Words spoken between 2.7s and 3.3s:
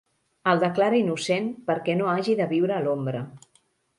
a l'ombra.